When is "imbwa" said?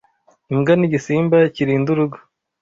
0.53-0.73